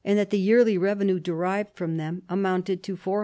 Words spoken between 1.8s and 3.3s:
l/hem amounted to £ i20,000.